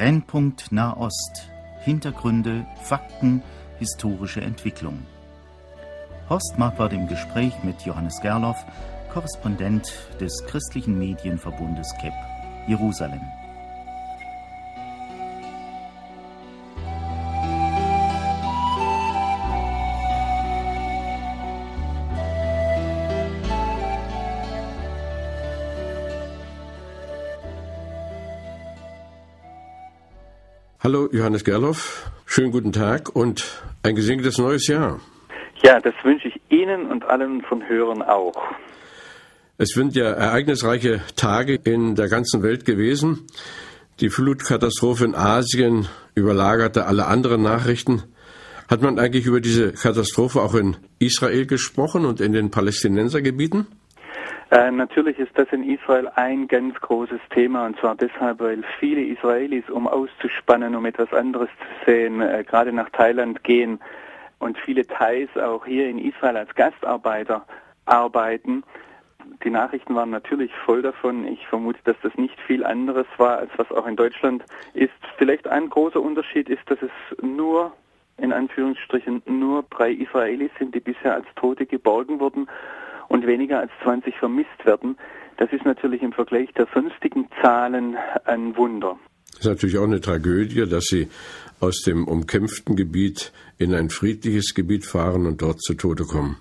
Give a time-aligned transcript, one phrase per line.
[0.00, 1.50] Brennpunkt Nahost.
[1.84, 3.42] Hintergründe, Fakten,
[3.78, 4.98] historische Entwicklung.
[6.30, 8.64] Horst Marquardt im Gespräch mit Johannes Gerloff,
[9.12, 12.14] Korrespondent des christlichen Medienverbundes KEP,
[12.66, 13.20] Jerusalem.
[31.12, 35.00] Johannes Gerloff, schönen guten Tag und ein gesegnetes neues Jahr.
[35.62, 38.36] Ja, das wünsche ich Ihnen und allen von Hörern auch.
[39.58, 43.26] Es sind ja ereignisreiche Tage in der ganzen Welt gewesen.
[43.98, 48.04] Die Flutkatastrophe in Asien überlagerte alle anderen Nachrichten.
[48.68, 53.66] Hat man eigentlich über diese Katastrophe auch in Israel gesprochen und in den Palästinensergebieten?
[54.50, 59.00] Äh, natürlich ist das in Israel ein ganz großes Thema und zwar deshalb, weil viele
[59.00, 63.78] Israelis, um auszuspannen, um etwas anderes zu sehen, äh, gerade nach Thailand gehen
[64.40, 67.46] und viele Thais auch hier in Israel als Gastarbeiter
[67.84, 68.64] arbeiten.
[69.44, 71.28] Die Nachrichten waren natürlich voll davon.
[71.28, 74.42] Ich vermute, dass das nicht viel anderes war, als was auch in Deutschland
[74.74, 74.90] ist.
[75.16, 77.72] Vielleicht ein großer Unterschied ist, dass es nur
[78.16, 82.48] in Anführungsstrichen nur drei Israelis sind, die bisher als Tote geborgen wurden
[83.10, 84.96] und weniger als 20 vermisst werden.
[85.36, 88.98] Das ist natürlich im Vergleich der sonstigen Zahlen ein Wunder.
[89.32, 91.08] Das ist natürlich auch eine Tragödie, dass Sie
[91.60, 96.36] aus dem umkämpften Gebiet in ein friedliches Gebiet fahren und dort zu Tode kommen.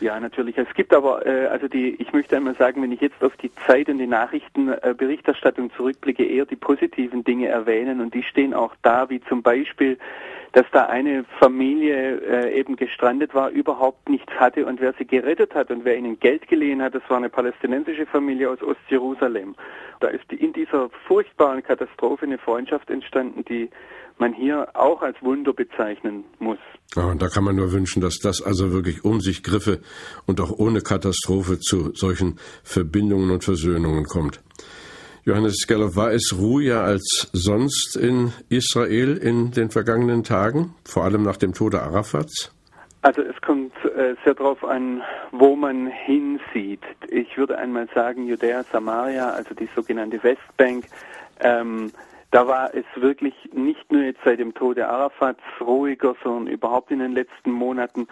[0.00, 0.56] Ja, natürlich.
[0.56, 3.50] Es gibt aber, äh, also die, ich möchte einmal sagen, wenn ich jetzt auf die
[3.66, 8.74] Zeit und die Nachrichtenberichterstattung äh, zurückblicke, eher die positiven Dinge erwähnen und die stehen auch
[8.82, 9.98] da, wie zum Beispiel
[10.52, 15.54] dass da eine Familie äh, eben gestrandet war, überhaupt nichts hatte und wer sie gerettet
[15.54, 19.54] hat und wer ihnen Geld geliehen hat, das war eine palästinensische Familie aus Ostjerusalem.
[20.00, 23.68] Da ist in dieser furchtbaren Katastrophe eine Freundschaft entstanden, die
[24.20, 26.58] man hier auch als Wunder bezeichnen muss.
[26.96, 29.80] Ja, und da kann man nur wünschen, dass das also wirklich um sich griffe
[30.26, 34.40] und auch ohne Katastrophe zu solchen Verbindungen und Versöhnungen kommt.
[35.24, 41.22] Johannes Geller, war es ruhiger als sonst in Israel in den vergangenen Tagen, vor allem
[41.22, 42.50] nach dem Tode Arafats?
[43.02, 45.02] Also es kommt äh, sehr darauf an,
[45.32, 46.80] wo man hinsieht.
[47.10, 50.86] Ich würde einmal sagen, Judäa, Samaria, also die sogenannte Westbank,
[51.40, 51.92] ähm,
[52.30, 56.98] da war es wirklich nicht nur jetzt seit dem Tode Arafats ruhiger, sondern überhaupt in
[56.98, 58.06] den letzten Monaten.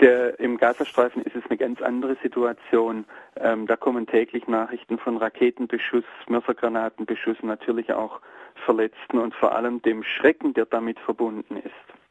[0.00, 3.04] Der, Im Gazastreifen ist es eine ganz andere Situation.
[3.36, 8.20] Ähm, da kommen täglich Nachrichten von Raketenbeschuss, Mörsergranatenbeschuss, natürlich auch
[8.64, 12.07] Verletzten und vor allem dem Schrecken, der damit verbunden ist.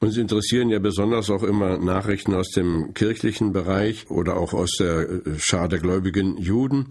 [0.00, 5.08] Uns interessieren ja besonders auch immer Nachrichten aus dem kirchlichen Bereich oder auch aus der
[5.08, 6.86] äh, Schar der gläubigen Juden.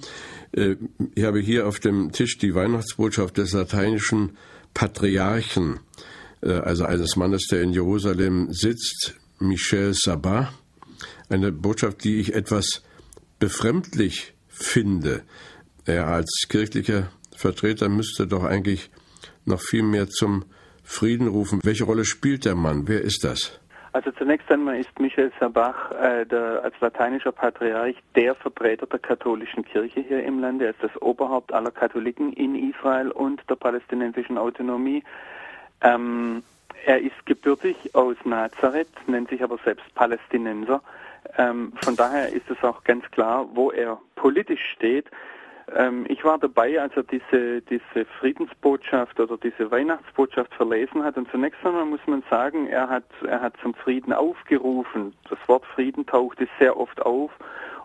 [0.51, 0.75] Äh,
[1.15, 4.37] ich habe hier auf dem Tisch die Weihnachtsbotschaft des lateinischen
[4.73, 5.79] Patriarchen,
[6.41, 10.51] äh, also eines Mannes, der in Jerusalem sitzt, Michel Sabat,
[11.29, 12.83] eine Botschaft, die ich etwas
[13.39, 15.21] befremdlich finde.
[15.85, 18.89] Er als kirchlicher Vertreter müsste doch eigentlich
[19.45, 20.43] noch viel mehr zum
[20.87, 21.59] Frieden rufen.
[21.63, 22.87] Welche Rolle spielt der Mann?
[22.87, 23.59] Wer ist das?
[23.91, 29.65] Also zunächst einmal ist Michel Sabach äh, der, als lateinischer Patriarch der Vertreter der katholischen
[29.65, 30.65] Kirche hier im Lande.
[30.65, 35.03] Er ist das Oberhaupt aller Katholiken in Israel und der palästinensischen Autonomie.
[35.81, 36.43] Ähm,
[36.85, 40.81] er ist gebürtig aus Nazareth, nennt sich aber selbst Palästinenser.
[41.37, 45.05] Ähm, von daher ist es auch ganz klar, wo er politisch steht.
[45.75, 51.17] Ähm, ich war dabei, als er diese, diese Friedensbotschaft oder diese Weihnachtsbotschaft verlesen hat.
[51.17, 55.13] Und zunächst einmal muss man sagen, er hat, er hat zum Frieden aufgerufen.
[55.29, 57.31] Das Wort Frieden tauchte sehr oft auf.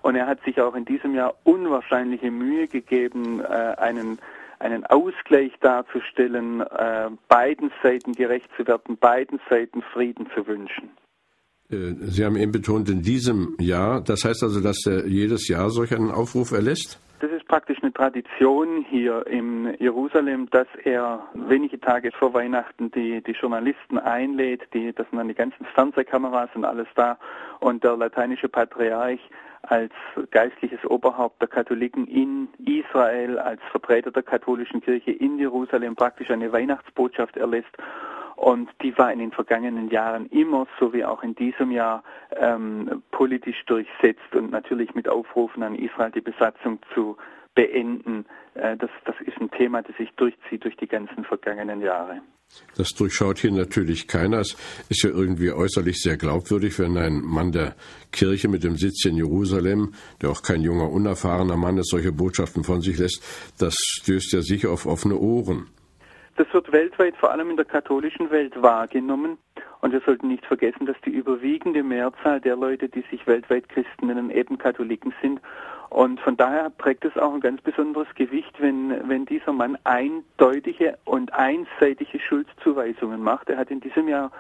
[0.03, 4.19] Und er hat sich auch in diesem Jahr unwahrscheinliche Mühe gegeben, äh, einen
[4.63, 10.91] einen Ausgleich darzustellen, äh, beiden Seiten gerecht zu werden, beiden Seiten Frieden zu wünschen.
[11.69, 15.71] Äh, Sie haben eben betont, in diesem Jahr, das heißt also, dass er jedes Jahr
[15.71, 17.01] solch einen Aufruf erlässt?
[17.23, 23.23] Das ist praktisch eine Tradition hier in Jerusalem, dass er wenige Tage vor Weihnachten die,
[23.23, 27.17] die Journalisten einlädt, die, das sind dann die ganzen Fernsehkameras und alles da,
[27.61, 29.21] und der lateinische Patriarch
[29.63, 29.93] als
[30.33, 36.51] geistliches Oberhaupt der Katholiken in Israel, als Vertreter der katholischen Kirche in Jerusalem praktisch eine
[36.51, 37.71] Weihnachtsbotschaft erlässt.
[38.37, 42.03] Und die war in den vergangenen Jahren immer, so wie auch in diesem Jahr,
[42.37, 47.17] ähm, politisch durchsetzt und natürlich mit Aufrufen an Israel, die Besatzung zu
[47.55, 48.25] beenden.
[48.55, 52.21] Äh, das, das ist ein Thema, das sich durchzieht durch die ganzen vergangenen Jahre.
[52.77, 54.41] Das durchschaut hier natürlich keiner.
[54.41, 54.57] Es
[54.89, 57.75] ist ja irgendwie äußerlich sehr glaubwürdig, wenn ein Mann der
[58.11, 62.63] Kirche mit dem Sitz in Jerusalem, der auch kein junger, unerfahrener Mann ist, solche Botschaften
[62.63, 63.23] von sich lässt.
[63.59, 65.69] Das stößt ja sicher auf offene Ohren.
[66.37, 69.39] Das wird weltweit, vor allem in der katholischen Welt, wahrgenommen.
[69.81, 74.07] Und wir sollten nicht vergessen, dass die überwiegende Mehrzahl der Leute, die sich weltweit Christen
[74.07, 75.41] nennen, eben Katholiken sind.
[75.91, 80.97] Und von daher trägt es auch ein ganz besonderes Gewicht, wenn, wenn dieser Mann eindeutige
[81.05, 83.51] und einseitige Schuldzuweisungen macht.
[83.51, 84.31] Er hat in diesem Jahr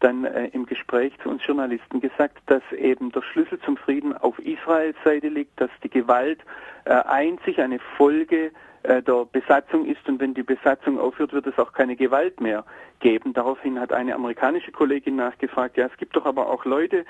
[0.00, 4.38] dann äh, im Gespräch zu uns Journalisten gesagt, dass eben der Schlüssel zum Frieden auf
[4.38, 6.40] Israels Seite liegt, dass die Gewalt
[6.84, 8.52] äh, einzig eine Folge
[8.84, 10.06] der Besatzung ist.
[10.08, 12.64] Und wenn die Besatzung aufhört, wird es auch keine Gewalt mehr
[13.00, 13.32] geben.
[13.32, 17.04] Daraufhin hat eine amerikanische Kollegin nachgefragt, ja, es gibt doch aber auch Leute,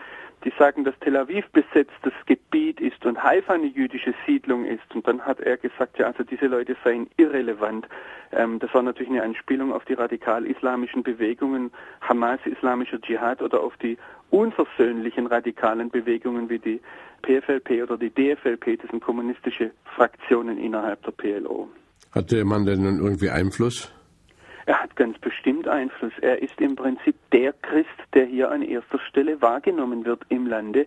[0.45, 4.95] die sagen, dass Tel Aviv besetztes Gebiet ist und Haifa eine jüdische Siedlung ist.
[4.95, 7.87] Und dann hat er gesagt, ja, also diese Leute seien irrelevant.
[8.33, 11.71] Ähm, das war natürlich eine Anspielung auf die radikal-islamischen Bewegungen,
[12.01, 13.99] Hamas, islamischer Dschihad oder auf die
[14.31, 16.81] unversöhnlichen radikalen Bewegungen wie die
[17.23, 21.69] PFLP oder die DFLP, das sind kommunistische Fraktionen innerhalb der PLO.
[22.13, 23.93] Hat der Mann denn irgendwie Einfluss?
[24.71, 26.13] Er hat ganz bestimmt Einfluss.
[26.21, 30.87] Er ist im Prinzip der Christ, der hier an erster Stelle wahrgenommen wird im Lande.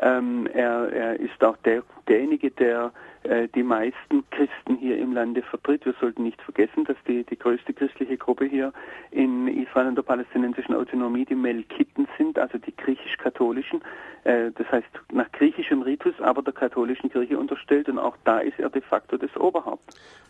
[0.00, 2.92] Ähm, er, er, ist auch der, derjenige, der
[3.24, 5.84] äh, die meisten Christen hier im Lande vertritt.
[5.84, 8.72] Wir sollten nicht vergessen, dass die, die größte christliche Gruppe hier
[9.10, 13.82] in Israel und der palästinensischen Autonomie die Melkiten sind, also die griechisch-katholischen.
[14.24, 18.58] Äh, das heißt, nach griechischem Ritus, aber der katholischen Kirche unterstellt und auch da ist
[18.58, 19.84] er de facto das Oberhaupt.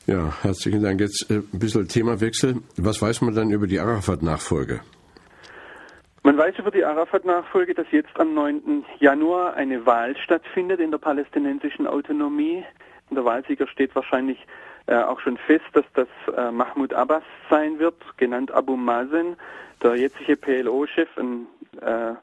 [0.06, 1.00] Ja, herzlichen Dank.
[1.00, 2.56] Jetzt äh, ein bisschen Themawechsel.
[2.76, 4.80] Was weiß man dann über die Arafat-Nachfolge?
[6.24, 8.84] Man weiß über die Arafat-Nachfolge, dass jetzt am 9.
[9.00, 12.64] Januar eine Wahl stattfindet in der palästinensischen Autonomie.
[13.10, 14.38] Der Wahlsieger steht wahrscheinlich
[14.86, 19.36] äh, auch schon fest, dass das äh, Mahmoud Abbas sein wird, genannt Abu Mazen,
[19.82, 21.48] der jetzige PLO-Chef, ein
[21.80, 22.14] äh,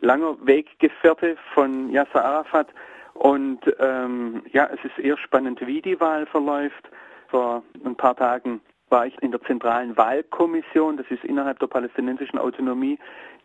[0.00, 2.68] langer Weggefährte von Yasser Arafat.
[3.14, 6.90] Und ähm, ja, es ist eher spannend, wie die Wahl verläuft.
[7.28, 8.60] Vor ein paar Tagen
[8.96, 12.98] war ich in der zentralen Wahlkommission, das ist innerhalb der palästinensischen Autonomie,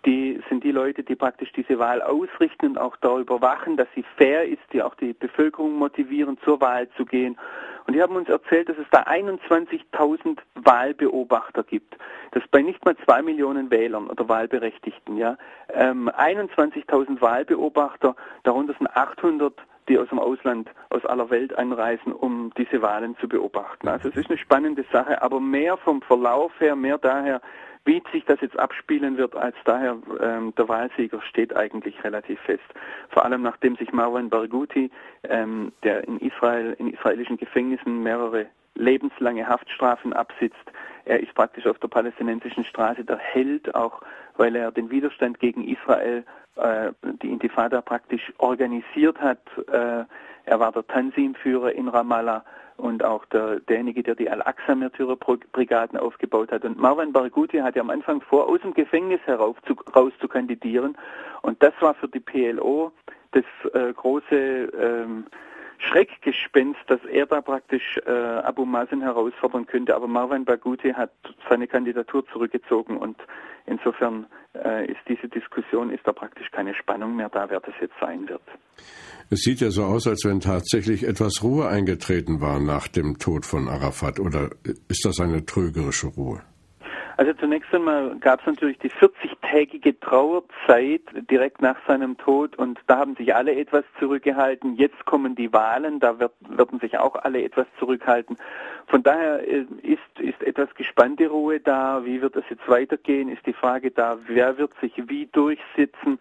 [0.05, 4.05] die sind die Leute, die praktisch diese Wahl ausrichten und auch darüber wachen, dass sie
[4.15, 7.37] fair ist, die auch die Bevölkerung motivieren, zur Wahl zu gehen.
[7.85, 11.97] Und die haben uns erzählt, dass es da 21.000 Wahlbeobachter gibt.
[12.31, 15.37] Das bei nicht mal zwei Millionen Wählern oder Wahlberechtigten, ja.
[15.73, 19.53] Ähm, 21.000 Wahlbeobachter, darunter sind 800
[19.87, 23.87] die aus dem Ausland, aus aller Welt anreisen, um diese Wahlen zu beobachten.
[23.87, 27.41] Also es ist eine spannende Sache, aber mehr vom Verlauf her, mehr daher,
[27.85, 32.63] wie sich das jetzt abspielen wird, als daher ähm, der Wahlsieger steht eigentlich relativ fest.
[33.09, 34.91] Vor allem nachdem sich Marwan Barghouti,
[35.23, 40.71] ähm, der in Israel, in israelischen Gefängnissen mehrere lebenslange Haftstrafen absitzt,
[41.05, 44.01] er ist praktisch auf der palästinensischen Straße der Held, auch
[44.37, 46.23] weil er den Widerstand gegen Israel,
[46.55, 46.91] äh,
[47.21, 49.41] die Intifada praktisch organisiert hat.
[49.71, 50.05] Äh,
[50.45, 52.43] er war der Tansim-Führer in Ramallah
[52.77, 56.65] und auch der, derjenige, der die Al-Aqsa-Märtyrer-Brigaden aufgebaut hat.
[56.65, 60.97] Und Marwan Barghouti hatte am Anfang vor, aus dem Gefängnis heraus zu, raus zu kandidieren.
[61.41, 62.91] Und das war für die PLO
[63.31, 63.43] das
[63.73, 65.25] äh, große ähm,
[65.81, 69.95] Schreckgespenst, dass er da praktisch äh, Abu Mazen herausfordern könnte.
[69.95, 71.11] Aber Marwan Barghouti hat
[71.49, 73.17] seine Kandidatur zurückgezogen und
[73.65, 77.95] insofern äh, ist diese Diskussion, ist da praktisch keine Spannung mehr da, wer das jetzt
[77.99, 78.41] sein wird.
[79.29, 83.45] Es sieht ja so aus, als wenn tatsächlich etwas Ruhe eingetreten war nach dem Tod
[83.45, 84.19] von Arafat.
[84.19, 84.49] Oder
[84.87, 86.41] ist das eine trügerische Ruhe?
[87.21, 92.97] Also zunächst einmal gab es natürlich die 40-tägige Trauerzeit direkt nach seinem Tod und da
[92.97, 94.75] haben sich alle etwas zurückgehalten.
[94.75, 98.39] Jetzt kommen die Wahlen, da wird, werden sich auch alle etwas zurückhalten.
[98.87, 102.03] Von daher äh, ist, ist etwas gespannte Ruhe da.
[102.03, 104.17] Wie wird es jetzt weitergehen, ist die Frage da.
[104.25, 106.17] Wer wird sich wie durchsetzen?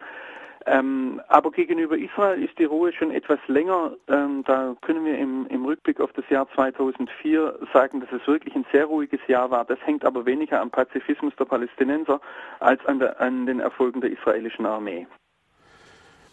[0.65, 3.95] Ähm, aber gegenüber Israel ist die Ruhe schon etwas länger.
[4.07, 8.55] Ähm, da können wir im, im, Rückblick auf das Jahr 2004 sagen, dass es wirklich
[8.55, 9.65] ein sehr ruhiges Jahr war.
[9.65, 12.21] Das hängt aber weniger am Pazifismus der Palästinenser
[12.59, 15.07] als an, der, an den Erfolgen der israelischen Armee.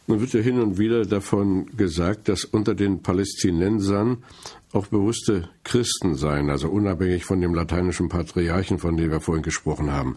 [0.07, 4.25] Nun wird ja hin und wieder davon gesagt, dass unter den Palästinensern
[4.73, 9.93] auch bewusste Christen seien, also unabhängig von dem lateinischen Patriarchen, von dem wir vorhin gesprochen
[9.93, 10.17] haben,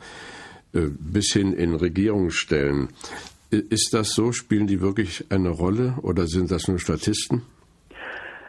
[0.74, 2.90] äh, bis hin in Regierungsstellen.
[3.52, 4.32] Ist das so?
[4.32, 7.42] Spielen die wirklich eine Rolle oder sind das nur Statisten?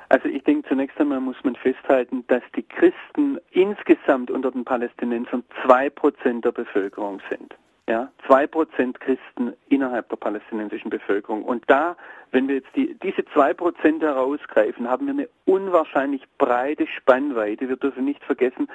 [0.08, 5.42] Also ich denke, zunächst einmal muss man festhalten, dass die Christen insgesamt unter den Palästinensern
[5.64, 7.56] zwei Prozent der Bevölkerung sind.
[7.88, 11.42] Ja, zwei Prozent Christen innerhalb der palästinensischen Bevölkerung.
[11.42, 11.96] Und da,
[12.30, 17.68] wenn wir jetzt die, diese zwei Prozent herausgreifen, haben wir eine unwahrscheinlich breite Spannweite.
[17.68, 18.68] Wir dürfen nicht vergessen,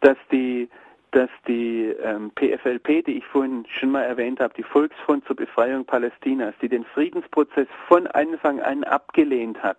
[0.00, 0.70] dass die
[1.16, 5.86] dass die ähm, PFLP, die ich vorhin schon mal erwähnt habe, die Volksfront zur Befreiung
[5.86, 9.78] Palästinas, die den Friedensprozess von Anfang an abgelehnt hat,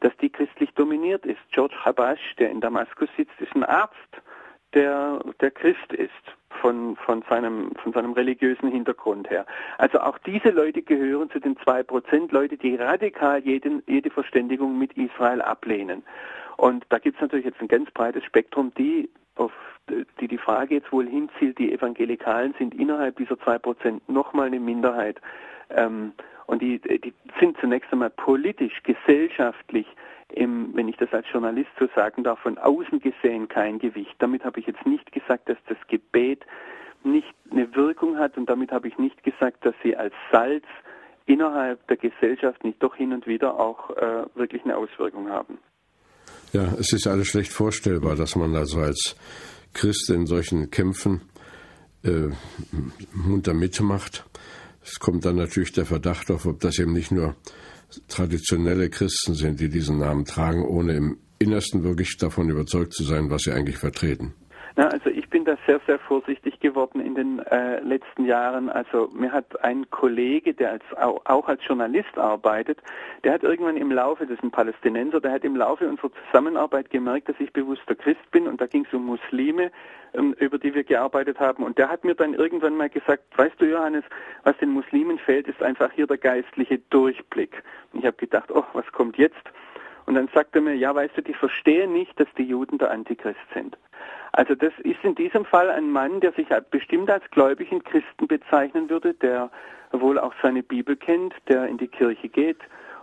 [0.00, 1.38] dass die christlich dominiert ist.
[1.52, 3.94] George Habash, der in Damaskus sitzt, ist ein Arzt,
[4.74, 6.10] der, der Christ ist
[6.60, 9.46] von, von, seinem, von seinem religiösen Hintergrund her.
[9.78, 14.76] Also auch diese Leute gehören zu den zwei Prozent Leute, die radikal jeden, jede Verständigung
[14.76, 16.02] mit Israel ablehnen.
[16.56, 19.08] Und da gibt es natürlich jetzt ein ganz breites Spektrum, die
[19.40, 19.52] auf
[20.20, 24.60] die die Frage jetzt wohl hinzielt, die Evangelikalen sind innerhalb dieser zwei Prozent nochmal eine
[24.60, 25.20] Minderheit.
[25.70, 26.12] Ähm,
[26.46, 29.86] und die, die sind zunächst einmal politisch, gesellschaftlich,
[30.32, 34.14] im, wenn ich das als Journalist so sagen darf, von außen gesehen kein Gewicht.
[34.18, 36.44] Damit habe ich jetzt nicht gesagt, dass das Gebet
[37.02, 40.64] nicht eine Wirkung hat und damit habe ich nicht gesagt, dass sie als Salz
[41.26, 45.58] innerhalb der Gesellschaft nicht doch hin und wieder auch äh, wirklich eine Auswirkung haben.
[46.52, 49.14] Ja, es ist alles schlecht vorstellbar, dass man also als
[49.72, 51.20] Christ in solchen Kämpfen
[52.02, 52.28] äh,
[53.12, 54.24] munter mitmacht.
[54.82, 57.36] Es kommt dann natürlich der Verdacht auf, ob das eben nicht nur
[58.08, 63.30] traditionelle Christen sind, die diesen Namen tragen, ohne im Innersten wirklich davon überzeugt zu sein,
[63.30, 64.34] was sie eigentlich vertreten.
[64.76, 68.68] Na, also ich bin da sehr, sehr vorsichtig geworden in den äh, letzten Jahren.
[68.70, 72.78] Also mir hat ein Kollege, der als, auch, als Journalist arbeitet,
[73.24, 76.90] der hat irgendwann im Laufe, das ist ein Palästinenser, der hat im Laufe unserer Zusammenarbeit
[76.90, 79.72] gemerkt, dass ich bewusster Christ bin und da ging es um Muslime,
[80.14, 81.64] ähm, über die wir gearbeitet haben.
[81.64, 84.04] Und der hat mir dann irgendwann mal gesagt, weißt du Johannes,
[84.44, 87.62] was den Muslimen fehlt, ist einfach hier der geistliche Durchblick.
[87.92, 89.42] Und ich habe gedacht, oh, was kommt jetzt?
[90.06, 92.90] Und dann sagt er mir, ja, weißt du, die verstehen nicht, dass die Juden der
[92.90, 93.76] Antichrist sind.
[94.32, 98.88] Also das ist in diesem Fall ein Mann, der sich bestimmt als gläubigen Christen bezeichnen
[98.88, 99.50] würde, der
[99.92, 102.58] wohl auch seine Bibel kennt, der in die Kirche geht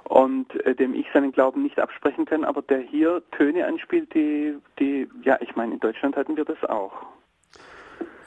[0.06, 4.56] und äh, dem ich seinen Glauben nicht absprechen kann, aber der hier Töne anspielt, die,
[4.80, 6.94] die, ja, ich meine, in Deutschland hatten wir das auch.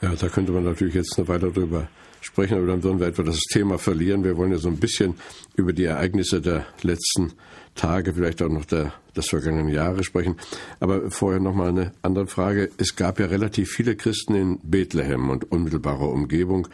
[0.01, 1.87] Ja, da könnte man natürlich jetzt noch weiter drüber
[2.21, 4.23] sprechen, aber dann würden wir etwa das Thema verlieren.
[4.23, 5.15] Wir wollen ja so ein bisschen
[5.55, 7.33] über die Ereignisse der letzten
[7.75, 10.35] Tage, vielleicht auch noch der, des vergangenen Jahres sprechen.
[10.79, 12.69] Aber vorher noch mal eine andere Frage.
[12.77, 16.67] Es gab ja relativ viele Christen in Bethlehem und unmittelbarer Umgebung.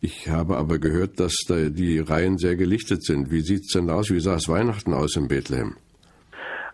[0.00, 3.30] Ich habe aber gehört, dass da die Reihen sehr gelichtet sind.
[3.30, 4.10] Wie sieht es denn aus?
[4.10, 5.76] Wie sah es Weihnachten aus in Bethlehem?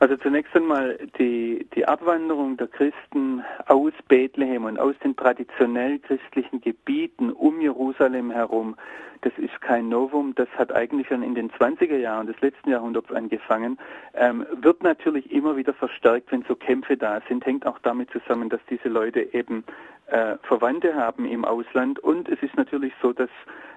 [0.04, 6.60] Also zunächst einmal die, die Abwanderung der Christen aus Bethlehem und aus den traditionell christlichen
[6.60, 8.76] Gebieten um Jerusalem herum,
[9.22, 13.10] das ist kein Novum, das hat eigentlich schon in den 20er Jahren des letzten Jahrhunderts
[13.12, 13.78] angefangen,
[14.12, 18.50] ähm, wird natürlich immer wieder verstärkt, wenn so Kämpfe da sind, hängt auch damit zusammen,
[18.50, 19.64] dass diese Leute eben
[20.08, 21.98] äh, Verwandte haben im Ausland.
[21.98, 23.30] Und es ist natürlich so, dass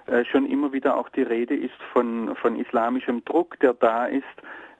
[0.04, 4.26] äh, schon immer wieder auch die Rede ist von, von islamischem Druck, der da ist,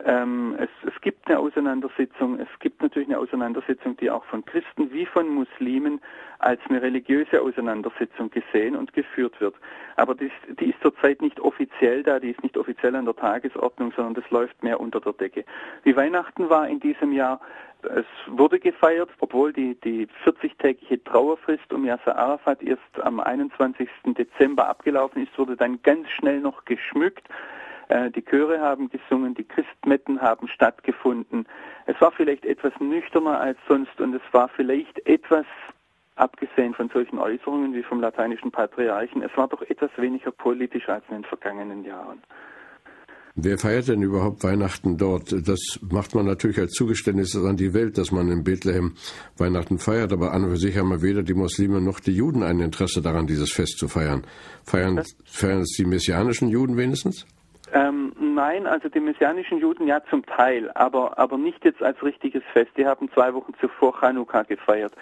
[0.05, 4.93] ähm, es, es, gibt eine Auseinandersetzung, es gibt natürlich eine Auseinandersetzung, die auch von Christen
[4.93, 6.01] wie von Muslimen
[6.39, 9.57] als eine religiöse Auseinandersetzung gesehen und geführt wird.
[9.97, 13.93] Aber die, die ist zurzeit nicht offiziell da, die ist nicht offiziell an der Tagesordnung,
[13.97, 15.45] sondern das läuft mehr unter der Decke.
[15.83, 17.41] Wie Weihnachten war in diesem Jahr,
[17.83, 23.89] es wurde gefeiert, obwohl die, die 40-tägige Trauerfrist um Yasser Arafat erst am 21.
[24.17, 27.29] Dezember abgelaufen ist, wurde dann ganz schnell noch geschmückt.
[27.89, 31.47] Äh, die Chöre haben gesungen, die Christmetten haben stattgefunden.
[31.87, 35.47] Es war vielleicht etwas nüchterner als sonst und es war vielleicht etwas,
[36.17, 41.05] abgesehen von solchen Äußerungen wie vom lateinischen Patriarchen, es war doch etwas weniger politisch als
[41.09, 42.23] in den vergangenen Jahren.
[43.41, 45.33] Wer feiert denn überhaupt Weihnachten dort?
[45.47, 48.95] Das macht man natürlich als Zugeständnis an die Welt, dass man in Bethlehem
[49.37, 52.59] Weihnachten feiert, aber an und für sich haben weder die Muslime noch die Juden ein
[52.59, 54.27] Interesse daran, dieses Fest zu feiern.
[54.65, 57.27] Feiern, feiern es die messianischen Juden wenigstens?
[57.73, 62.43] Ähm, nein, also die messianischen Juden ja zum Teil, aber, aber nicht jetzt als richtiges
[62.53, 62.71] Fest.
[62.77, 64.93] Die haben zwei Wochen zuvor Chanukka gefeiert.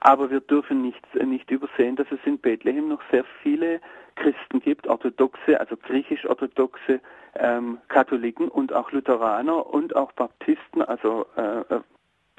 [0.00, 3.80] Aber wir dürfen nicht, nicht übersehen, dass es in Bethlehem noch sehr viele
[4.16, 7.00] Christen gibt, orthodoxe, also griechisch-orthodoxe
[7.36, 11.80] ähm, Katholiken und auch Lutheraner und auch Baptisten, also äh, äh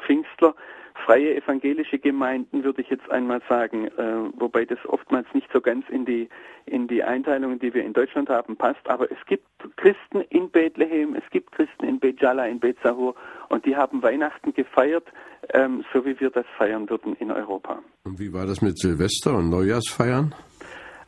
[0.05, 0.55] Pfingstler,
[1.05, 5.85] freie evangelische Gemeinden, würde ich jetzt einmal sagen, äh, wobei das oftmals nicht so ganz
[5.89, 6.29] in die,
[6.65, 8.87] in die Einteilungen, die wir in Deutschland haben, passt.
[8.87, 9.45] Aber es gibt
[9.75, 13.15] Christen in Bethlehem, es gibt Christen in Bet Jala, in Bet Sahur
[13.49, 15.07] und die haben Weihnachten gefeiert,
[15.53, 17.79] ähm, so wie wir das feiern würden in Europa.
[18.05, 20.33] Und wie war das mit Silvester und Neujahrsfeiern?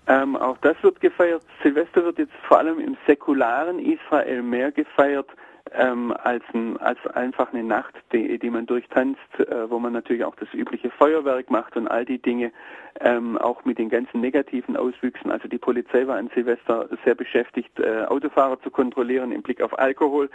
[0.08, 1.44] Ähm, auch das wird gefeiert.
[1.64, 5.30] Silvester wird jetzt vor allem im säkularen Israel mehr gefeiert
[5.74, 10.24] ähm, als, ein, als einfach eine Nacht, die, die man durchtanzt, äh, wo man natürlich
[10.24, 12.52] auch das übliche Feuerwerk macht und all die Dinge,
[13.00, 15.32] ähm, auch mit den ganzen negativen Auswüchsen.
[15.32, 19.78] Also die Polizei war an Silvester sehr beschäftigt, äh, Autofahrer zu kontrollieren im Blick auf
[19.78, 20.30] Alkohol.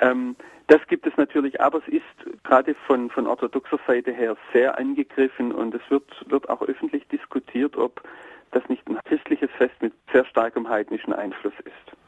[0.00, 4.78] Ähm, das gibt es natürlich, aber es ist gerade von, von orthodoxer Seite her sehr
[4.78, 8.02] angegriffen und es wird, wird auch öffentlich diskutiert, ob
[8.52, 11.99] das nicht ein christliches Fest mit sehr starkem heidnischen Einfluss ist.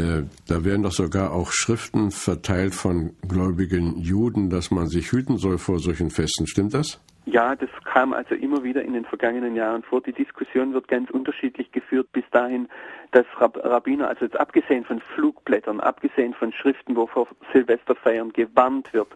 [0.00, 5.36] Äh, da werden doch sogar auch Schriften verteilt von gläubigen Juden, dass man sich hüten
[5.36, 6.46] soll vor solchen Festen.
[6.46, 7.00] Stimmt das?
[7.26, 10.00] Ja, das kam also immer wieder in den vergangenen Jahren vor.
[10.00, 12.66] Die Diskussion wird ganz unterschiedlich geführt bis dahin,
[13.12, 19.08] dass Rabbiner, also jetzt abgesehen von Flugblättern, abgesehen von Schriften, wo vor Silvesterfeiern gewarnt wird,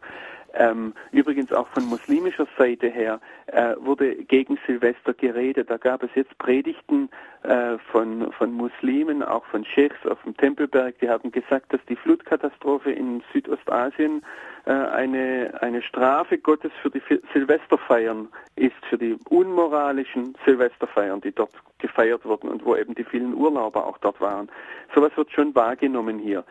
[0.57, 5.71] ähm, übrigens auch von muslimischer Seite her äh, wurde gegen Silvester geredet.
[5.71, 7.09] Da gab es jetzt Predigten
[7.43, 11.97] äh, von, von Muslimen, auch von Scheichs auf dem Tempelberg, die haben gesagt, dass die
[11.97, 14.23] Flutkatastrophe in Südostasien
[14.67, 17.03] eine, eine Strafe Gottes für die
[17.33, 23.35] Silvesterfeiern ist, für die unmoralischen Silvesterfeiern, die dort gefeiert wurden und wo eben die vielen
[23.35, 24.49] Urlauber auch dort waren.
[24.95, 26.45] Sowas wird schon wahrgenommen hier.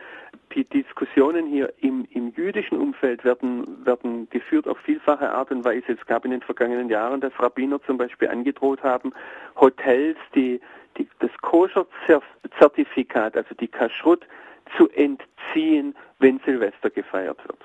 [0.53, 5.93] Die Diskussionen hier im, im jüdischen Umfeld werden, werden geführt auf vielfache Art und Weise.
[5.93, 9.11] Es gab in den vergangenen Jahren, dass Rabbiner zum Beispiel angedroht haben,
[9.59, 10.61] Hotels, die,
[10.97, 14.27] die das Koscher-Zertifikat, also die Kashrut,
[14.77, 17.57] zu entziehen, wenn Silvester gefeiert wird.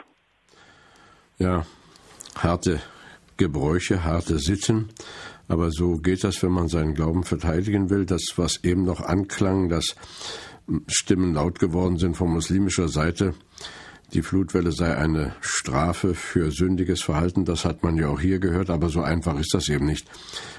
[1.38, 1.64] Ja,
[2.34, 2.80] harte
[3.36, 4.88] Gebräuche, harte Sitten.
[5.46, 8.06] Aber so geht das, wenn man seinen Glauben verteidigen will.
[8.06, 9.94] Das, was eben noch anklang, dass
[10.88, 13.34] Stimmen laut geworden sind von muslimischer Seite,
[14.14, 18.70] die Flutwelle sei eine Strafe für sündiges Verhalten, das hat man ja auch hier gehört,
[18.70, 20.08] aber so einfach ist das eben nicht.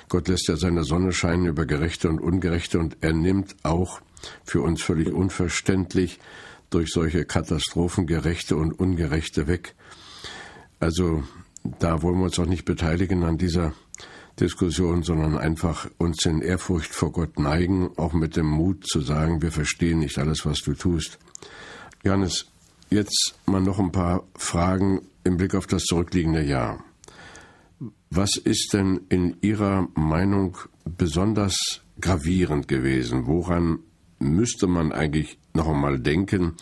[0.08, 4.02] Gott lässt ja seine Sonne scheinen über Gerechte und Ungerechte und er nimmt auch
[4.44, 6.20] für uns völlig unverständlich
[6.70, 9.76] durch solche Katastrophen Gerechte und Ungerechte weg.
[10.80, 11.24] Also
[11.80, 13.74] da wollen wir uns auch nicht beteiligen an dieser
[14.40, 19.42] Diskussion, sondern einfach uns in Ehrfurcht vor Gott neigen, auch mit dem Mut zu sagen,
[19.42, 21.20] wir verstehen nicht alles, was du tust.
[22.04, 22.46] Johannes,
[22.90, 26.84] jetzt mal noch ein paar Fragen im Blick auf das zurückliegende Jahr.
[28.10, 33.28] Was ist denn in Ihrer Meinung besonders gravierend gewesen?
[33.28, 33.80] Woran
[34.20, 36.56] müsste man eigentlich noch einmal denken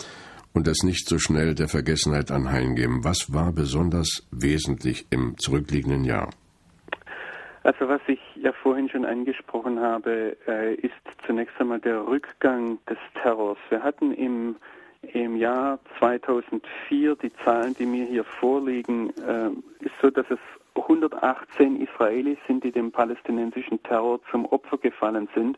[0.57, 3.03] und das nicht so schnell der Vergessenheit anheimgeben?
[3.03, 6.31] Was war besonders wesentlich im zurückliegenden Jahr?
[7.61, 10.93] Also was ich ja vorhin schon angesprochen habe, äh, ist
[11.27, 13.59] zunächst einmal der Rückgang des Terrors.
[13.69, 14.55] Wir hatten im,
[15.13, 19.49] im Jahr 2004, die Zahlen, die mir hier vorliegen, äh,
[19.85, 20.39] ist so, dass es
[20.73, 25.57] 118 Israelis sind, die dem palästinensischen Terror zum Opfer gefallen sind.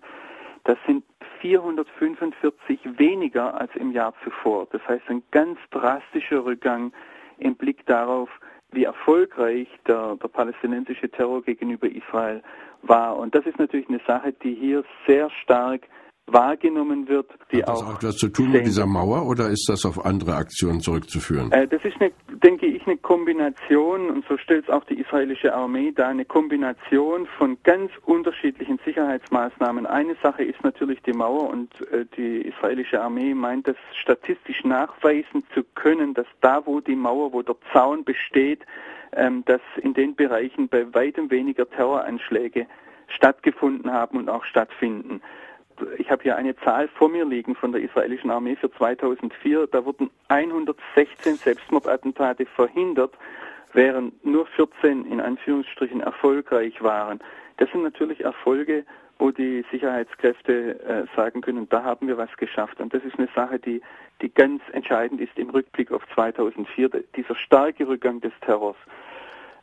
[0.69, 1.03] Das sind
[1.41, 4.67] 445 weniger als im Jahr zuvor.
[4.71, 6.93] Das heißt ein ganz drastischer Rückgang
[7.39, 8.29] im Blick darauf,
[8.71, 12.43] wie erfolgreich der, der palästinensische Terror gegenüber Israel
[12.83, 13.17] war.
[13.17, 15.87] Und das ist natürlich eine Sache, die hier sehr stark
[16.33, 17.27] wahrgenommen wird.
[17.51, 20.35] Die Hat das auch etwas zu tun mit dieser Mauer oder ist das auf andere
[20.35, 21.51] Aktionen zurückzuführen?
[21.51, 22.11] Äh, das ist, eine,
[22.43, 27.27] denke ich, eine Kombination, und so stellt es auch die israelische Armee dar, eine Kombination
[27.37, 29.85] von ganz unterschiedlichen Sicherheitsmaßnahmen.
[29.85, 35.43] Eine Sache ist natürlich die Mauer und äh, die israelische Armee meint das statistisch nachweisen
[35.53, 38.65] zu können, dass da, wo die Mauer, wo der Zaun besteht,
[39.13, 42.67] ähm, dass in den Bereichen bei weitem weniger Terroranschläge
[43.07, 45.21] stattgefunden haben und auch stattfinden
[45.97, 49.67] ich habe hier eine Zahl vor mir liegen von der israelischen Armee für 2004.
[49.67, 53.13] Da wurden 116 Selbstmordattentate verhindert,
[53.73, 57.19] während nur 14 in Anführungsstrichen erfolgreich waren.
[57.57, 58.85] Das sind natürlich Erfolge,
[59.19, 62.79] wo die Sicherheitskräfte äh, sagen können, da haben wir was geschafft.
[62.79, 63.81] Und das ist eine Sache, die,
[64.21, 68.77] die ganz entscheidend ist im Rückblick auf 2004, dieser starke Rückgang des Terrors.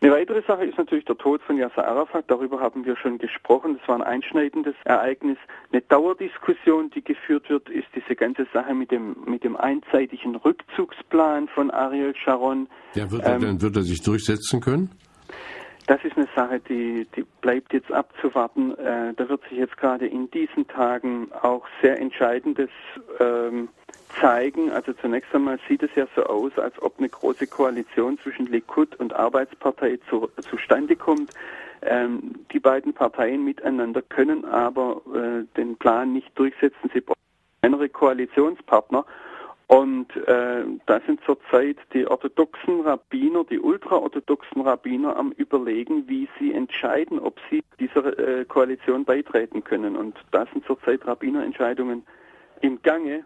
[0.01, 2.25] Eine weitere Sache ist natürlich der Tod von Yasser Arafat.
[2.29, 3.79] Darüber haben wir schon gesprochen.
[3.79, 5.39] Das war ein einschneidendes Ereignis.
[5.73, 11.49] Eine Dauerdiskussion, die geführt wird, ist diese ganze Sache mit dem, mit dem einseitigen Rückzugsplan
[11.49, 12.69] von Ariel Sharon.
[12.95, 14.91] Ja, wird er, ähm, denn, wird er sich durchsetzen können?
[15.87, 18.77] Das ist eine Sache, die, die bleibt jetzt abzuwarten.
[18.77, 22.71] Äh, da wird sich jetzt gerade in diesen Tagen auch sehr Entscheidendes
[23.21, 23.69] ähm,
[24.21, 24.71] zeigen.
[24.71, 28.95] Also zunächst einmal sieht es ja so aus, als ob eine große Koalition zwischen Likud
[28.97, 31.33] und Arbeitspartei zu, zustande kommt.
[31.83, 36.91] Ähm, die beiden Parteien miteinander können aber äh, den Plan nicht durchsetzen.
[36.93, 37.21] Sie brauchen
[37.63, 39.05] andere Koalitionspartner.
[39.69, 46.53] Und äh, da sind zurzeit die orthodoxen Rabbiner, die ultraorthodoxen Rabbiner am Überlegen, wie sie
[46.53, 49.97] entscheiden, ob sie dieser äh, Koalition beitreten können.
[49.97, 52.07] Und da sind zurzeit Rabbinerentscheidungen
[52.61, 53.25] im Gange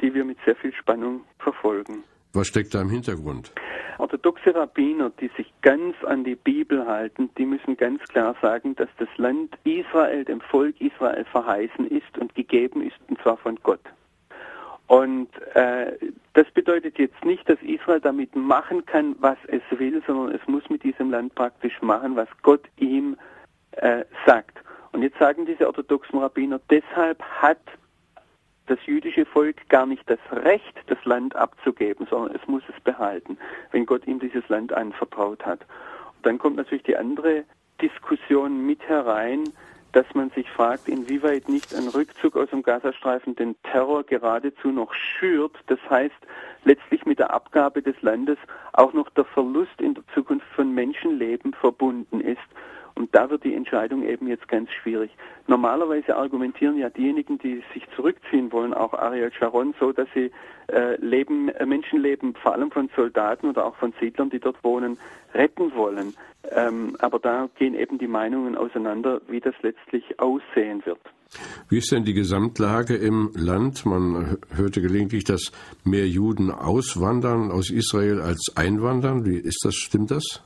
[0.00, 2.04] die wir mit sehr viel Spannung verfolgen.
[2.32, 3.52] Was steckt da im Hintergrund?
[3.98, 8.90] Orthodoxe Rabbiner, die sich ganz an die Bibel halten, die müssen ganz klar sagen, dass
[8.98, 13.80] das Land Israel dem Volk Israel verheißen ist und gegeben ist, und zwar von Gott.
[14.86, 15.92] Und äh,
[16.34, 20.68] das bedeutet jetzt nicht, dass Israel damit machen kann, was es will, sondern es muss
[20.68, 23.16] mit diesem Land praktisch machen, was Gott ihm
[23.72, 24.58] äh, sagt.
[24.92, 27.60] Und jetzt sagen diese orthodoxen Rabbiner, deshalb hat
[28.66, 33.38] das jüdische Volk gar nicht das Recht, das Land abzugeben, sondern es muss es behalten,
[33.72, 35.60] wenn Gott ihm dieses Land anvertraut hat.
[36.16, 37.44] Und dann kommt natürlich die andere
[37.80, 39.44] Diskussion mit herein,
[39.92, 44.92] dass man sich fragt, inwieweit nicht ein Rückzug aus dem Gazastreifen den Terror geradezu noch
[44.92, 45.56] schürt.
[45.68, 46.14] Das heißt,
[46.64, 48.36] letztlich mit der Abgabe des Landes
[48.74, 52.42] auch noch der Verlust in der Zukunft von Menschenleben verbunden ist.
[52.96, 55.10] Und da wird die Entscheidung eben jetzt ganz schwierig.
[55.46, 60.30] Normalerweise argumentieren ja diejenigen, die sich zurückziehen wollen, auch Ariel Sharon, so, dass sie
[60.68, 64.96] äh, Leben, äh, Menschenleben, vor allem von Soldaten oder auch von Siedlern, die dort wohnen,
[65.34, 66.14] retten wollen.
[66.50, 71.00] Ähm, aber da gehen eben die Meinungen auseinander, wie das letztlich aussehen wird.
[71.68, 73.84] Wie ist denn die Gesamtlage im Land?
[73.84, 75.52] Man hörte gelegentlich, dass
[75.84, 79.26] mehr Juden auswandern aus Israel als einwandern.
[79.26, 79.74] Wie ist das?
[79.74, 80.42] Stimmt das?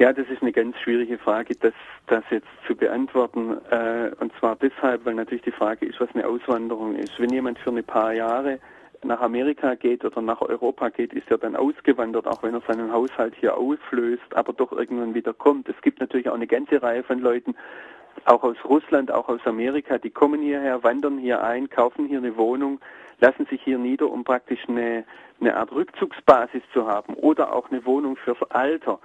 [0.00, 1.74] Ja, das ist eine ganz schwierige Frage, das,
[2.06, 3.58] das jetzt zu beantworten.
[3.70, 7.20] Äh, und zwar deshalb, weil natürlich die Frage ist, was eine Auswanderung ist.
[7.20, 8.60] Wenn jemand für ein paar Jahre
[9.02, 12.90] nach Amerika geht oder nach Europa geht, ist er dann ausgewandert, auch wenn er seinen
[12.90, 15.68] Haushalt hier auflöst, aber doch irgendwann wieder kommt.
[15.68, 17.54] Es gibt natürlich auch eine ganze Reihe von Leuten,
[18.24, 22.38] auch aus Russland, auch aus Amerika, die kommen hierher, wandern hier ein, kaufen hier eine
[22.38, 22.80] Wohnung,
[23.20, 25.04] lassen sich hier nieder, um praktisch eine,
[25.42, 28.98] eine Art Rückzugsbasis zu haben oder auch eine Wohnung fürs Alter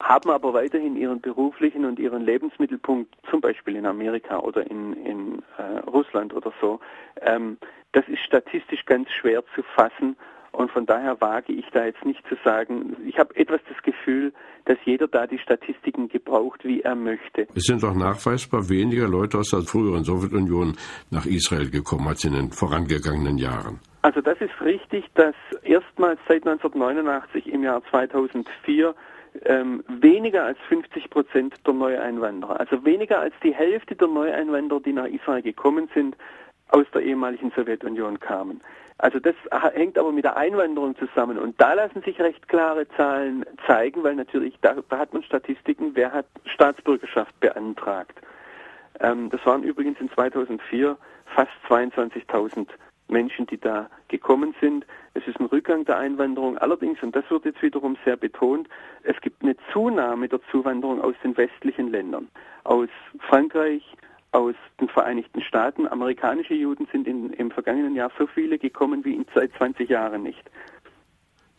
[0.00, 5.42] haben aber weiterhin ihren beruflichen und ihren Lebensmittelpunkt, zum Beispiel in Amerika oder in, in
[5.58, 6.80] äh, Russland oder so.
[7.20, 7.58] Ähm,
[7.92, 10.16] das ist statistisch ganz schwer zu fassen
[10.52, 12.94] und von daher wage ich da jetzt nicht zu sagen.
[13.06, 14.32] Ich habe etwas das Gefühl,
[14.66, 17.48] dass jeder da die Statistiken gebraucht, wie er möchte.
[17.54, 20.76] Es sind doch nachweisbar weniger Leute aus der früheren Sowjetunion
[21.10, 23.80] nach Israel gekommen als in den vorangegangenen Jahren.
[24.02, 28.94] Also das ist richtig, dass erstmals seit 1989 im Jahr 2004
[29.44, 34.92] ähm, weniger als 50 Prozent der Neueinwanderer, also weniger als die Hälfte der Neueinwanderer, die
[34.92, 36.16] nach Israel gekommen sind,
[36.68, 38.60] aus der ehemaligen Sowjetunion kamen.
[38.98, 39.34] Also das
[39.74, 44.14] hängt aber mit der Einwanderung zusammen und da lassen sich recht klare Zahlen zeigen, weil
[44.14, 48.20] natürlich da, da hat man Statistiken, wer hat Staatsbürgerschaft beantragt.
[49.00, 50.96] Ähm, das waren übrigens in 2004
[51.34, 52.68] fast 22.000
[53.12, 54.86] Menschen, die da gekommen sind.
[55.14, 56.58] Es ist ein Rückgang der Einwanderung.
[56.58, 58.68] Allerdings, und das wird jetzt wiederum sehr betont,
[59.04, 62.28] es gibt eine Zunahme der Zuwanderung aus den westlichen Ländern,
[62.64, 62.88] aus
[63.28, 63.84] Frankreich,
[64.32, 65.86] aus den Vereinigten Staaten.
[65.86, 70.22] Amerikanische Juden sind in, im vergangenen Jahr so viele gekommen wie in seit 20 Jahren
[70.22, 70.42] nicht.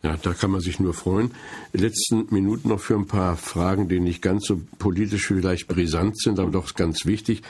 [0.02, 1.30] Ja, da kann man sich nur freuen.
[1.72, 6.38] Letzten Minuten noch für ein paar Fragen, die nicht ganz so politisch vielleicht brisant sind,
[6.38, 7.40] aber doch ganz wichtig.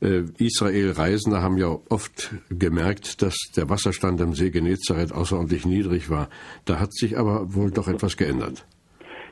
[0.00, 6.28] Äh, Israel-Reisende haben ja oft gemerkt, dass der Wasserstand am See Genezareth außerordentlich niedrig war.
[6.64, 8.66] Da hat sich aber wohl doch etwas geändert.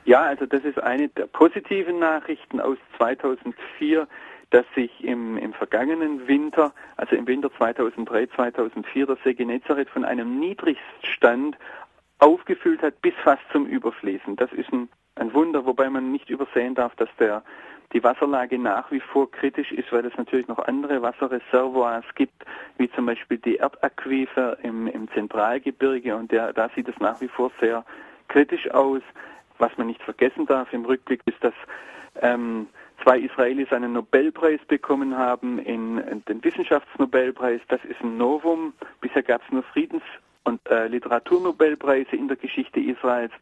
[0.04, 4.06] Ja, also das ist eine der positiven Nachrichten aus 2004
[4.54, 10.04] dass sich im, im vergangenen Winter, also im Winter 2003, 2004, der See Genezareth von
[10.04, 11.56] einem Niedrigstand
[12.20, 14.36] aufgefüllt hat bis fast zum Überfließen.
[14.36, 17.42] Das ist ein, ein Wunder, wobei man nicht übersehen darf, dass der
[17.92, 22.44] die Wasserlage nach wie vor kritisch ist, weil es natürlich noch andere Wasserreservoirs gibt,
[22.78, 27.28] wie zum Beispiel die Erdaquifer im, im Zentralgebirge und der, da sieht es nach wie
[27.28, 27.84] vor sehr
[28.28, 29.02] kritisch aus.
[29.58, 31.54] Was man nicht vergessen darf im Rückblick ist, dass
[32.22, 32.66] ähm,
[33.02, 37.60] zwei Israelis einen Nobelpreis bekommen haben, in, in den Wissenschaftsnobelpreis.
[37.68, 38.72] Das ist ein Novum.
[39.00, 40.02] Bisher gab es nur Friedens-
[40.44, 43.32] und äh, Literaturnobelpreise in der Geschichte Israels.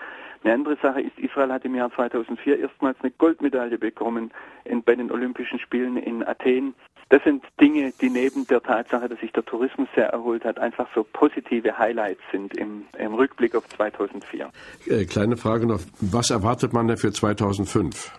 [0.44, 4.32] Eine andere Sache ist, Israel hat im Jahr 2004 erstmals eine Goldmedaille bekommen
[4.64, 6.74] in, bei den Olympischen Spielen in Athen.
[7.10, 10.88] Das sind Dinge, die neben der Tatsache, dass sich der Tourismus sehr erholt hat, einfach
[10.94, 14.50] so positive Highlights sind im, im Rückblick auf 2004.
[14.86, 18.12] Äh, kleine Frage noch, was erwartet man denn für 2005?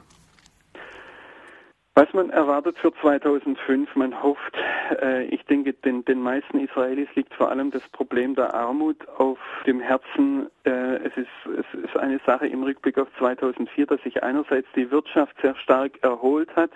[1.96, 4.58] Was man erwartet für 2005, man hofft,
[5.00, 9.38] äh, ich denke, den, den meisten Israelis liegt vor allem das Problem der Armut auf
[9.68, 10.48] dem Herzen.
[10.64, 14.90] Äh, es, ist, es ist eine Sache im Rückblick auf 2004, dass sich einerseits die
[14.90, 16.72] Wirtschaft sehr stark erholt hat,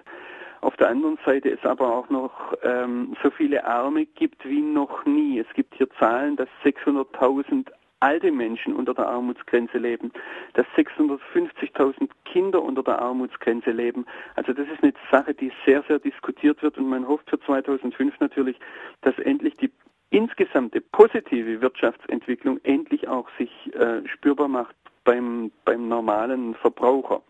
[0.61, 5.05] auf der anderen Seite es aber auch noch ähm, so viele Arme gibt wie noch
[5.05, 5.39] nie.
[5.39, 7.67] Es gibt hier Zahlen, dass 600.000
[7.99, 10.11] alte Menschen unter der Armutsgrenze leben,
[10.53, 14.05] dass 650.000 Kinder unter der Armutsgrenze leben.
[14.35, 18.19] Also das ist eine Sache, die sehr, sehr diskutiert wird und man hofft für 2005
[18.19, 18.57] natürlich,
[19.01, 19.71] dass endlich die
[20.09, 27.21] insgesamte positive Wirtschaftsentwicklung endlich auch sich äh, spürbar macht beim, beim normalen Verbraucher.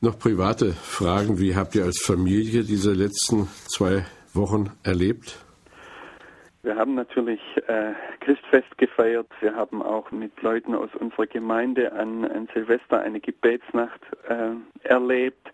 [0.00, 1.40] Noch private Fragen.
[1.40, 5.44] Wie habt ihr als Familie diese letzten zwei Wochen erlebt?
[6.62, 9.28] Wir haben natürlich äh, Christfest gefeiert.
[9.40, 15.52] Wir haben auch mit Leuten aus unserer Gemeinde an, an Silvester eine Gebetsnacht äh, erlebt.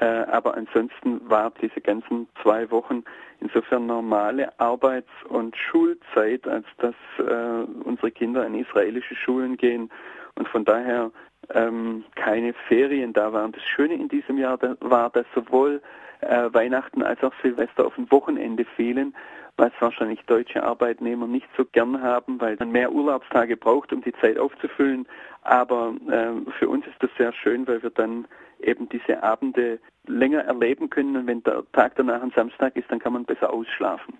[0.00, 3.04] Äh, aber ansonsten war diese ganzen zwei Wochen
[3.40, 9.90] insofern normale Arbeits- und Schulzeit, als dass äh, unsere Kinder in israelische Schulen gehen.
[10.34, 11.10] Und von daher
[11.50, 13.52] ähm, keine Ferien da waren.
[13.52, 15.80] Das Schöne in diesem Jahr war, dass sowohl
[16.20, 19.14] äh, Weihnachten als auch Silvester auf ein Wochenende fielen,
[19.58, 24.14] was wahrscheinlich deutsche Arbeitnehmer nicht so gern haben, weil man mehr Urlaubstage braucht, um die
[24.20, 25.06] Zeit aufzufüllen.
[25.42, 28.26] Aber äh, für uns ist das sehr schön, weil wir dann
[28.60, 32.98] eben diese Abende länger erleben können und wenn der Tag danach ein Samstag ist, dann
[32.98, 34.14] kann man besser ausschlafen.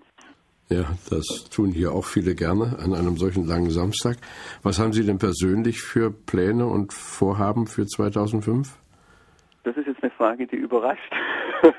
[0.71, 4.19] Ja, das tun hier auch viele gerne an einem solchen langen Samstag.
[4.63, 8.77] Was haben Sie denn persönlich für Pläne und Vorhaben für 2005?
[9.65, 11.13] Das ist jetzt eine Frage, die überrascht.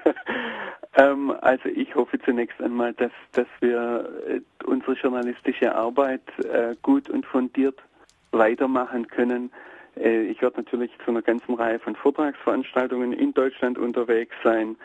[0.95, 7.09] ähm, also ich hoffe zunächst einmal, dass, dass wir äh, unsere journalistische Arbeit äh, gut
[7.09, 7.79] und fundiert
[8.31, 9.51] weitermachen können.
[9.95, 14.75] Äh, ich werde natürlich zu einer ganzen Reihe von Vortragsveranstaltungen in Deutschland unterwegs sein.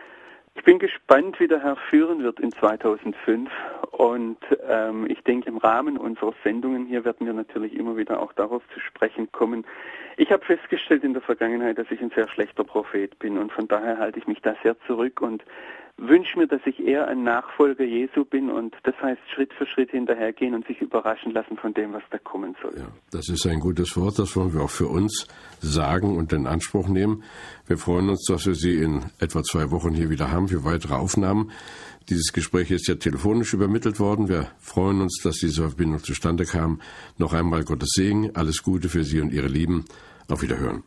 [0.56, 3.50] Ich bin gespannt, wie der Herr führen wird in 2005
[3.90, 4.38] und
[4.68, 8.62] ähm, ich denke, im Rahmen unserer Sendungen hier werden wir natürlich immer wieder auch darauf
[8.72, 9.66] zu sprechen kommen.
[10.16, 13.66] Ich habe festgestellt in der Vergangenheit, dass ich ein sehr schlechter Prophet bin und von
[13.66, 15.42] daher halte ich mich da sehr zurück und
[15.96, 19.90] wünsche mir, dass ich eher ein Nachfolger Jesu bin und das heißt Schritt für Schritt
[19.90, 22.74] hinterhergehen und sich überraschen lassen von dem, was da kommen soll.
[22.76, 25.26] Ja, das ist ein gutes Wort, das wollen wir auch für uns
[25.60, 27.22] sagen und in Anspruch nehmen.
[27.66, 30.94] Wir freuen uns, dass wir Sie in etwa zwei Wochen hier wieder haben für weitere
[30.94, 31.50] Aufnahmen.
[32.10, 34.28] Dieses Gespräch ist ja telefonisch übermittelt worden.
[34.28, 36.80] Wir freuen uns, dass diese Verbindung zustande kam.
[37.16, 39.86] Noch einmal Gottes Segen, alles Gute für Sie und Ihre Lieben.
[40.28, 40.84] Auf Wiederhören.